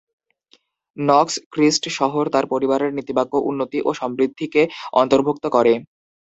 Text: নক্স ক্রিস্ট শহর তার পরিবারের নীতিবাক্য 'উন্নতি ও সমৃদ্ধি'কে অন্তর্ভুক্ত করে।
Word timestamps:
নক্স 0.97 1.35
ক্রিস্ট 1.51 1.83
শহর 1.91 2.23
তার 2.33 2.45
পরিবারের 2.53 2.91
নীতিবাক্য 2.97 3.33
'উন্নতি 3.39 3.79
ও 3.81 3.99
সমৃদ্ধি'কে 3.99 4.61
অন্তর্ভুক্ত 4.93 5.45
করে। 5.55 5.73